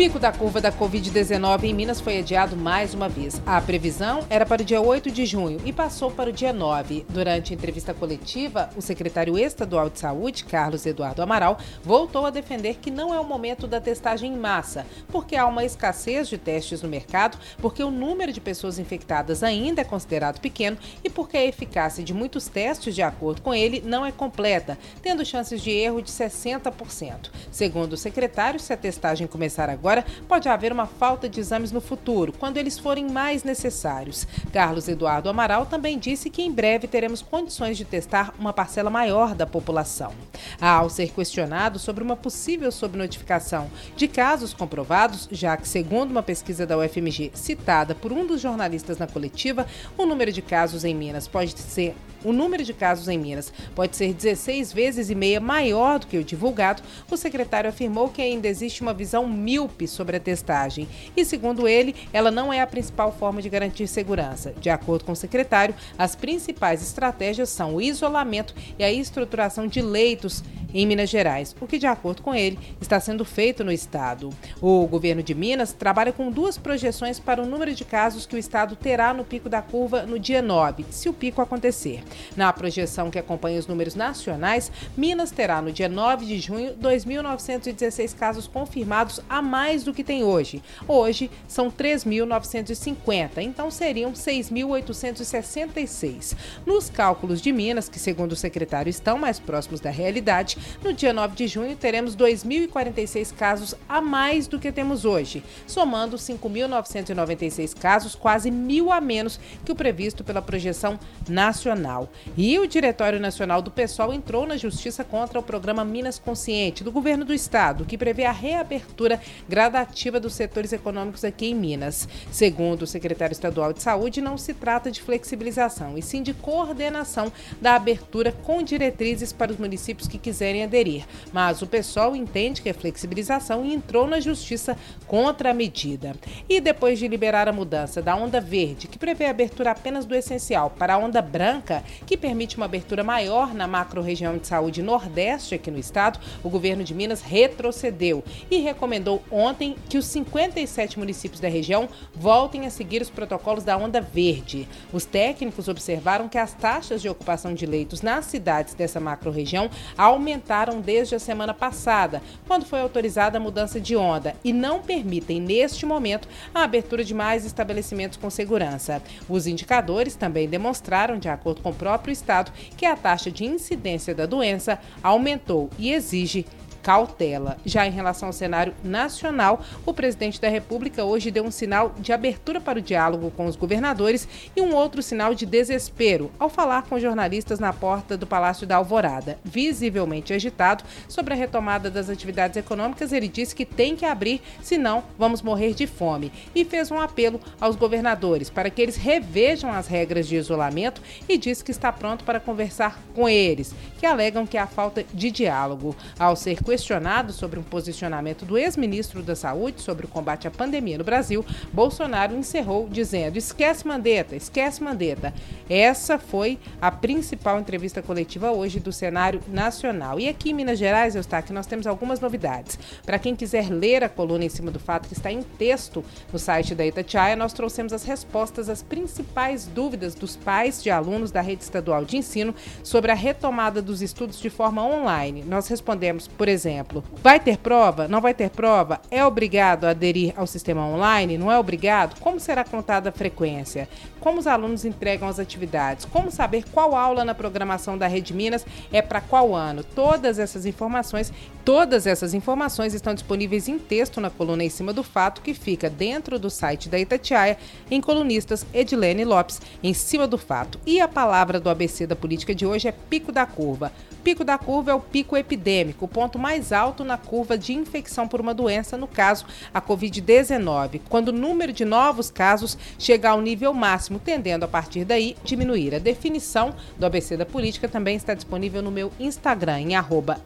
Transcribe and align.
pico 0.00 0.18
da 0.18 0.32
curva 0.32 0.62
da 0.62 0.72
Covid-19 0.72 1.64
em 1.64 1.74
Minas 1.74 2.00
foi 2.00 2.20
adiado 2.20 2.56
mais 2.56 2.94
uma 2.94 3.06
vez. 3.06 3.38
A 3.44 3.60
previsão 3.60 4.24
era 4.30 4.46
para 4.46 4.62
o 4.62 4.64
dia 4.64 4.80
8 4.80 5.10
de 5.10 5.26
junho 5.26 5.60
e 5.62 5.74
passou 5.74 6.10
para 6.10 6.30
o 6.30 6.32
dia 6.32 6.54
9. 6.54 7.04
Durante 7.10 7.52
a 7.52 7.54
entrevista 7.54 7.92
coletiva, 7.92 8.70
o 8.74 8.80
secretário 8.80 9.36
estadual 9.36 9.90
de 9.90 9.98
Saúde, 9.98 10.46
Carlos 10.46 10.86
Eduardo 10.86 11.20
Amaral, 11.20 11.58
voltou 11.84 12.24
a 12.24 12.30
defender 12.30 12.78
que 12.80 12.90
não 12.90 13.12
é 13.12 13.20
o 13.20 13.24
momento 13.24 13.66
da 13.66 13.78
testagem 13.78 14.32
em 14.32 14.38
massa, 14.38 14.86
porque 15.08 15.36
há 15.36 15.46
uma 15.46 15.66
escassez 15.66 16.30
de 16.30 16.38
testes 16.38 16.80
no 16.80 16.88
mercado, 16.88 17.36
porque 17.58 17.84
o 17.84 17.90
número 17.90 18.32
de 18.32 18.40
pessoas 18.40 18.78
infectadas 18.78 19.42
ainda 19.42 19.82
é 19.82 19.84
considerado 19.84 20.40
pequeno 20.40 20.78
e 21.04 21.10
porque 21.10 21.36
a 21.36 21.44
eficácia 21.44 22.02
de 22.02 22.14
muitos 22.14 22.48
testes, 22.48 22.94
de 22.94 23.02
acordo 23.02 23.42
com 23.42 23.52
ele, 23.52 23.82
não 23.84 24.06
é 24.06 24.10
completa, 24.10 24.78
tendo 25.02 25.26
chances 25.26 25.60
de 25.60 25.70
erro 25.70 26.00
de 26.00 26.10
60%. 26.10 27.28
Segundo 27.52 27.92
o 27.92 27.98
secretário, 27.98 28.58
se 28.58 28.72
a 28.72 28.78
testagem 28.78 29.26
começar 29.26 29.68
agora, 29.68 29.89
agora, 29.90 30.04
pode 30.28 30.48
haver 30.48 30.72
uma 30.72 30.86
falta 30.86 31.28
de 31.28 31.40
exames 31.40 31.72
no 31.72 31.80
futuro, 31.80 32.32
quando 32.38 32.56
eles 32.56 32.78
forem 32.78 33.08
mais 33.08 33.42
necessários. 33.42 34.26
Carlos 34.52 34.86
Eduardo 34.86 35.28
Amaral 35.28 35.66
também 35.66 35.98
disse 35.98 36.30
que 36.30 36.42
em 36.42 36.52
breve 36.52 36.86
teremos 36.86 37.20
condições 37.20 37.76
de 37.76 37.84
testar 37.84 38.32
uma 38.38 38.52
parcela 38.52 38.88
maior 38.88 39.34
da 39.34 39.46
população. 39.46 40.12
Ao 40.60 40.88
ser 40.88 41.10
questionado 41.12 41.78
sobre 41.78 42.04
uma 42.04 42.14
possível 42.14 42.70
subnotificação 42.70 43.68
de 43.96 44.06
casos 44.06 44.54
comprovados, 44.54 45.28
já 45.32 45.56
que, 45.56 45.66
segundo 45.66 46.12
uma 46.12 46.22
pesquisa 46.22 46.64
da 46.64 46.78
UFMG 46.78 47.32
citada 47.34 47.94
por 47.94 48.12
um 48.12 48.24
dos 48.24 48.40
jornalistas 48.40 48.96
na 48.96 49.08
coletiva, 49.08 49.66
o 49.98 50.06
número 50.06 50.30
de 50.30 50.40
casos 50.40 50.84
em 50.84 50.94
Minas 50.94 51.26
pode 51.26 51.58
ser 51.58 51.96
o 52.24 52.32
número 52.32 52.64
de 52.64 52.72
casos 52.72 53.08
em 53.08 53.18
Minas 53.18 53.52
pode 53.74 53.96
ser 53.96 54.12
16 54.12 54.72
vezes 54.72 55.10
e 55.10 55.14
meia 55.14 55.40
maior 55.40 55.98
do 55.98 56.06
que 56.06 56.18
o 56.18 56.24
divulgado, 56.24 56.82
o 57.10 57.16
secretário 57.16 57.70
afirmou 57.70 58.08
que 58.08 58.22
ainda 58.22 58.48
existe 58.48 58.82
uma 58.82 58.94
visão 58.94 59.28
míope 59.28 59.86
sobre 59.86 60.16
a 60.16 60.20
testagem. 60.20 60.88
E, 61.16 61.24
segundo 61.24 61.66
ele, 61.66 61.94
ela 62.12 62.30
não 62.30 62.52
é 62.52 62.60
a 62.60 62.66
principal 62.66 63.12
forma 63.12 63.42
de 63.42 63.48
garantir 63.48 63.86
segurança. 63.86 64.52
De 64.60 64.70
acordo 64.70 65.04
com 65.04 65.12
o 65.12 65.16
secretário, 65.16 65.74
as 65.98 66.14
principais 66.14 66.82
estratégias 66.82 67.48
são 67.48 67.74
o 67.74 67.80
isolamento 67.80 68.54
e 68.78 68.84
a 68.84 68.92
estruturação 68.92 69.66
de 69.66 69.80
leitos 69.80 70.42
em 70.72 70.86
Minas 70.86 71.10
Gerais, 71.10 71.54
o 71.60 71.66
que, 71.66 71.78
de 71.78 71.86
acordo 71.86 72.22
com 72.22 72.34
ele, 72.34 72.58
está 72.80 73.00
sendo 73.00 73.24
feito 73.24 73.64
no 73.64 73.72
estado. 73.72 74.30
O 74.60 74.86
governo 74.86 75.22
de 75.22 75.34
Minas 75.34 75.72
trabalha 75.72 76.12
com 76.12 76.30
duas 76.30 76.58
projeções 76.58 77.18
para 77.18 77.42
o 77.42 77.46
número 77.46 77.74
de 77.74 77.84
casos 77.84 78.26
que 78.26 78.36
o 78.36 78.38
estado 78.38 78.76
terá 78.76 79.12
no 79.12 79.24
pico 79.24 79.48
da 79.48 79.60
curva 79.62 80.02
no 80.02 80.18
dia 80.18 80.42
9, 80.42 80.86
se 80.90 81.08
o 81.08 81.12
pico 81.12 81.40
acontecer. 81.40 82.02
Na 82.36 82.52
projeção 82.52 83.10
que 83.10 83.18
acompanha 83.18 83.58
os 83.58 83.66
números 83.66 83.94
nacionais, 83.94 84.70
Minas 84.96 85.30
terá 85.30 85.62
no 85.62 85.72
dia 85.72 85.88
9 85.88 86.26
de 86.26 86.38
junho 86.38 86.74
2.916 86.74 88.14
casos 88.14 88.46
confirmados 88.46 89.20
a 89.28 89.42
mais 89.42 89.84
do 89.84 89.92
que 89.92 90.04
tem 90.04 90.24
hoje. 90.24 90.62
Hoje 90.86 91.30
são 91.48 91.70
3.950, 91.70 93.38
então 93.38 93.70
seriam 93.70 94.12
6.866. 94.12 96.36
Nos 96.66 96.90
cálculos 96.90 97.40
de 97.40 97.52
Minas, 97.52 97.88
que 97.88 97.98
segundo 97.98 98.32
o 98.32 98.36
secretário 98.36 98.90
estão 98.90 99.16
mais 99.18 99.40
próximos 99.40 99.80
da 99.80 99.90
realidade, 99.90 100.58
no 100.82 100.92
dia 100.92 101.12
9 101.12 101.34
de 101.34 101.46
junho 101.46 101.76
teremos 101.76 102.16
2.046 102.16 103.34
casos 103.34 103.74
a 103.88 104.00
mais 104.00 104.46
do 104.46 104.58
que 104.58 104.72
temos 104.72 105.04
hoje, 105.04 105.42
somando 105.66 106.16
5.996 106.16 107.74
casos, 107.78 108.14
quase 108.14 108.50
mil 108.50 108.92
a 108.92 109.00
menos 109.00 109.38
que 109.64 109.72
o 109.72 109.76
previsto 109.76 110.24
pela 110.24 110.42
projeção 110.42 110.98
nacional. 111.28 112.10
E 112.36 112.58
o 112.58 112.66
Diretório 112.66 113.20
Nacional 113.20 113.62
do 113.62 113.70
PSOL 113.70 114.12
entrou 114.12 114.46
na 114.46 114.56
justiça 114.56 115.04
contra 115.04 115.38
o 115.38 115.42
programa 115.42 115.84
Minas 115.84 116.18
Consciente 116.18 116.82
do 116.82 116.92
governo 116.92 117.24
do 117.24 117.34
estado, 117.34 117.84
que 117.84 117.98
prevê 117.98 118.24
a 118.24 118.32
reabertura 118.32 119.20
gradativa 119.48 120.18
dos 120.18 120.34
setores 120.34 120.72
econômicos 120.72 121.24
aqui 121.24 121.46
em 121.46 121.54
Minas. 121.54 122.08
Segundo 122.30 122.82
o 122.82 122.86
secretário 122.86 123.32
estadual 123.32 123.72
de 123.72 123.82
Saúde, 123.82 124.20
não 124.20 124.36
se 124.36 124.54
trata 124.54 124.90
de 124.90 125.00
flexibilização, 125.00 125.96
e 125.96 126.02
sim 126.02 126.22
de 126.22 126.34
coordenação 126.34 127.32
da 127.60 127.74
abertura 127.74 128.32
com 128.32 128.62
diretrizes 128.62 129.32
para 129.32 129.52
os 129.52 129.58
municípios 129.58 130.08
que 130.08 130.18
quiserem 130.18 130.49
quiserem 130.50 130.64
aderir, 130.64 131.04
mas 131.32 131.62
o 131.62 131.66
pessoal 131.66 132.14
entende 132.16 132.60
que 132.60 132.68
é 132.68 132.72
flexibilização 132.72 133.64
e 133.64 133.72
entrou 133.72 134.06
na 134.06 134.18
justiça 134.18 134.76
contra 135.06 135.50
a 135.50 135.54
medida. 135.54 136.16
E 136.48 136.60
depois 136.60 136.98
de 136.98 137.06
liberar 137.06 137.48
a 137.48 137.52
mudança 137.52 138.02
da 138.02 138.16
onda 138.16 138.40
verde, 138.40 138.88
que 138.88 138.98
prevê 138.98 139.26
a 139.26 139.30
abertura 139.30 139.70
apenas 139.70 140.04
do 140.04 140.14
essencial, 140.14 140.70
para 140.70 140.94
a 140.94 140.98
onda 140.98 141.22
branca, 141.22 141.84
que 142.06 142.16
permite 142.16 142.56
uma 142.56 142.66
abertura 142.66 143.04
maior 143.04 143.54
na 143.54 143.66
macro-região 143.66 144.36
de 144.38 144.46
saúde 144.46 144.82
nordeste 144.82 145.54
aqui 145.54 145.70
no 145.70 145.78
estado, 145.78 146.18
o 146.42 146.50
governo 146.50 146.82
de 146.82 146.94
Minas 146.94 147.22
retrocedeu 147.22 148.24
e 148.50 148.58
recomendou 148.58 149.22
ontem 149.30 149.76
que 149.88 149.98
os 149.98 150.06
57 150.06 150.98
municípios 150.98 151.40
da 151.40 151.48
região 151.48 151.88
voltem 152.14 152.66
a 152.66 152.70
seguir 152.70 153.02
os 153.02 153.10
protocolos 153.10 153.62
da 153.62 153.76
onda 153.76 154.00
verde. 154.00 154.68
Os 154.92 155.04
técnicos 155.04 155.68
observaram 155.68 156.28
que 156.28 156.38
as 156.38 156.52
taxas 156.52 157.00
de 157.00 157.08
ocupação 157.08 157.54
de 157.54 157.66
leitos 157.66 158.02
nas 158.02 158.24
cidades 158.24 158.74
dessa 158.74 158.98
macro-região 158.98 159.70
aumentaram 159.96 160.39
aumentaram 160.40 160.80
desde 160.80 161.14
a 161.14 161.18
semana 161.18 161.52
passada, 161.52 162.22
quando 162.48 162.64
foi 162.64 162.80
autorizada 162.80 163.36
a 163.36 163.40
mudança 163.40 163.78
de 163.78 163.94
onda, 163.94 164.34
e 164.42 164.52
não 164.52 164.80
permitem, 164.80 165.40
neste 165.40 165.84
momento, 165.84 166.26
a 166.54 166.64
abertura 166.64 167.04
de 167.04 167.14
mais 167.14 167.44
estabelecimentos 167.44 168.16
com 168.16 168.30
segurança. 168.30 169.02
Os 169.28 169.46
indicadores 169.46 170.14
também 170.14 170.48
demonstraram, 170.48 171.18
de 171.18 171.28
acordo 171.28 171.60
com 171.60 171.70
o 171.70 171.74
próprio 171.74 172.12
Estado, 172.12 172.52
que 172.76 172.86
a 172.86 172.96
taxa 172.96 173.30
de 173.30 173.44
incidência 173.44 174.14
da 174.14 174.24
doença 174.26 174.80
aumentou 175.02 175.68
e 175.78 175.92
exige 175.92 176.46
cautela. 176.82 177.56
Já 177.64 177.86
em 177.86 177.90
relação 177.90 178.28
ao 178.28 178.32
cenário 178.32 178.74
nacional, 178.82 179.62
o 179.84 179.92
presidente 179.92 180.40
da 180.40 180.48
República 180.48 181.04
hoje 181.04 181.30
deu 181.30 181.44
um 181.44 181.50
sinal 181.50 181.94
de 181.98 182.12
abertura 182.12 182.60
para 182.60 182.78
o 182.78 182.82
diálogo 182.82 183.30
com 183.36 183.46
os 183.46 183.56
governadores 183.56 184.28
e 184.54 184.60
um 184.60 184.74
outro 184.74 185.02
sinal 185.02 185.34
de 185.34 185.46
desespero 185.46 186.30
ao 186.38 186.48
falar 186.48 186.82
com 186.82 186.98
jornalistas 186.98 187.58
na 187.58 187.72
porta 187.72 188.16
do 188.16 188.26
Palácio 188.26 188.66
da 188.66 188.76
Alvorada. 188.76 189.38
Visivelmente 189.44 190.32
agitado 190.32 190.84
sobre 191.08 191.34
a 191.34 191.36
retomada 191.36 191.90
das 191.90 192.08
atividades 192.08 192.56
econômicas, 192.56 193.12
ele 193.12 193.28
disse 193.28 193.54
que 193.54 193.64
tem 193.64 193.96
que 193.96 194.04
abrir, 194.04 194.40
senão 194.62 195.04
vamos 195.18 195.42
morrer 195.42 195.74
de 195.74 195.86
fome. 195.86 196.32
E 196.54 196.64
fez 196.64 196.90
um 196.90 197.00
apelo 197.00 197.40
aos 197.60 197.76
governadores 197.76 198.50
para 198.50 198.70
que 198.70 198.80
eles 198.80 198.96
revejam 198.96 199.72
as 199.72 199.86
regras 199.86 200.26
de 200.26 200.36
isolamento 200.36 201.02
e 201.28 201.36
disse 201.36 201.64
que 201.64 201.70
está 201.70 201.92
pronto 201.92 202.24
para 202.24 202.40
conversar 202.40 203.00
com 203.14 203.28
eles, 203.28 203.74
que 203.98 204.06
alegam 204.06 204.46
que 204.46 204.58
há 204.58 204.66
falta 204.66 205.04
de 205.12 205.30
diálogo. 205.30 205.94
Ao 206.18 206.36
ser 206.36 206.62
questionado 206.70 207.32
sobre 207.32 207.58
um 207.58 207.64
posicionamento 207.64 208.44
do 208.44 208.56
ex-ministro 208.56 209.22
da 209.22 209.34
Saúde 209.34 209.82
sobre 209.82 210.06
o 210.06 210.08
combate 210.08 210.46
à 210.46 210.50
pandemia 210.52 210.96
no 210.96 211.02
Brasil, 211.02 211.44
Bolsonaro 211.72 212.32
encerrou 212.34 212.88
dizendo: 212.88 213.36
esquece 213.36 213.86
Mandetta, 213.86 214.36
esquece 214.36 214.80
Mandetta. 214.80 215.34
Essa 215.68 216.16
foi 216.16 216.60
a 216.80 216.90
principal 216.92 217.58
entrevista 217.58 218.00
coletiva 218.00 218.52
hoje 218.52 218.78
do 218.78 218.92
cenário 218.92 219.42
nacional. 219.48 220.20
E 220.20 220.28
aqui 220.28 220.50
em 220.50 220.54
Minas 220.54 220.78
Gerais, 220.78 221.16
Eustáquio, 221.16 221.52
nós 221.52 221.66
temos 221.66 221.88
algumas 221.88 222.20
novidades. 222.20 222.78
Para 223.04 223.18
quem 223.18 223.34
quiser 223.34 223.68
ler 223.68 224.04
a 224.04 224.08
coluna 224.08 224.44
em 224.44 224.48
cima 224.48 224.70
do 224.70 224.78
fato 224.78 225.08
que 225.08 225.14
está 225.14 225.30
em 225.30 225.42
texto 225.42 226.04
no 226.32 226.38
site 226.38 226.72
da 226.74 226.86
Itatiaia, 226.86 227.34
nós 227.34 227.52
trouxemos 227.52 227.92
as 227.92 228.04
respostas 228.04 228.68
às 228.68 228.80
principais 228.80 229.66
dúvidas 229.66 230.14
dos 230.14 230.36
pais 230.36 230.80
de 230.80 230.88
alunos 230.88 231.32
da 231.32 231.40
rede 231.40 231.64
estadual 231.64 232.04
de 232.04 232.16
ensino 232.16 232.54
sobre 232.84 233.10
a 233.10 233.14
retomada 233.14 233.82
dos 233.82 234.00
estudos 234.00 234.38
de 234.38 234.48
forma 234.48 234.84
online. 234.86 235.42
Nós 235.42 235.66
respondemos, 235.66 236.28
por 236.28 236.48
exemplo, 236.48 236.59
exemplo, 236.60 237.02
vai 237.22 237.40
ter 237.40 237.56
prova? 237.56 238.06
Não 238.06 238.20
vai 238.20 238.34
ter 238.34 238.50
prova? 238.50 239.00
É 239.10 239.24
obrigado 239.24 239.86
a 239.86 239.90
aderir 239.90 240.34
ao 240.36 240.46
sistema 240.46 240.86
online? 240.86 241.38
Não 241.38 241.50
é 241.50 241.58
obrigado? 241.58 242.20
Como 242.20 242.38
será 242.38 242.64
contada 242.64 243.08
a 243.08 243.12
frequência? 243.12 243.88
Como 244.20 244.38
os 244.38 244.46
alunos 244.46 244.84
entregam 244.84 245.26
as 245.26 245.38
atividades? 245.38 246.04
Como 246.04 246.30
saber 246.30 246.64
qual 246.70 246.94
aula 246.94 247.24
na 247.24 247.34
programação 247.34 247.96
da 247.96 248.06
Rede 248.06 248.34
Minas 248.34 248.66
é 248.92 249.00
para 249.00 249.22
qual 249.22 249.54
ano? 249.54 249.82
Todas 249.82 250.38
essas 250.38 250.66
informações, 250.66 251.32
todas 251.64 252.06
essas 252.06 252.34
informações 252.34 252.92
estão 252.92 253.14
disponíveis 253.14 253.66
em 253.66 253.78
texto 253.78 254.20
na 254.20 254.28
coluna 254.28 254.62
em 254.62 254.68
cima 254.68 254.92
do 254.92 255.02
fato 255.02 255.40
que 255.40 255.54
fica 255.54 255.88
dentro 255.88 256.38
do 256.38 256.50
site 256.50 256.90
da 256.90 256.98
Itatiaia, 256.98 257.56
em 257.90 258.00
colunistas 258.00 258.66
Edilene 258.74 259.24
Lopes, 259.24 259.62
em 259.82 259.94
cima 259.94 260.26
do 260.26 260.36
fato. 260.36 260.78
E 260.84 261.00
a 261.00 261.08
palavra 261.08 261.58
do 261.58 261.70
ABC 261.70 262.06
da 262.06 262.14
política 262.14 262.54
de 262.54 262.66
hoje 262.66 262.88
é 262.88 262.92
pico 262.92 263.32
da 263.32 263.46
curva. 263.46 263.90
Pico 264.22 264.44
da 264.44 264.58
curva 264.58 264.90
é 264.90 264.94
o 264.94 265.00
pico 265.00 265.34
epidêmico, 265.34 266.04
o 266.04 266.08
ponto 266.08 266.38
mais 266.38 266.49
alto 266.72 267.04
na 267.04 267.16
curva 267.16 267.56
de 267.56 267.72
infecção 267.72 268.26
por 268.26 268.40
uma 268.40 268.52
doença, 268.52 268.96
no 268.96 269.06
caso, 269.06 269.46
a 269.72 269.80
Covid-19, 269.80 271.00
quando 271.08 271.28
o 271.28 271.32
número 271.32 271.72
de 271.72 271.84
novos 271.84 272.30
casos 272.30 272.76
chega 272.98 273.30
ao 273.30 273.40
nível 273.40 273.72
máximo, 273.72 274.18
tendendo 274.18 274.64
a 274.64 274.68
partir 274.68 275.04
daí 275.04 275.36
diminuir. 275.44 275.94
A 275.94 275.98
definição 275.98 276.74
do 276.98 277.06
ABC 277.06 277.36
da 277.36 277.46
política 277.46 277.88
também 277.88 278.16
está 278.16 278.34
disponível 278.34 278.82
no 278.82 278.90
meu 278.90 279.12
Instagram, 279.20 279.80
em 279.80 279.94
arroba. 279.94 280.40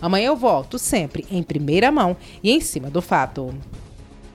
Amanhã 0.00 0.26
eu 0.26 0.36
volto 0.36 0.78
sempre 0.78 1.24
em 1.30 1.42
primeira 1.42 1.92
mão 1.92 2.16
e 2.42 2.50
em 2.50 2.60
cima 2.60 2.90
do 2.90 3.00
fato. 3.00 3.54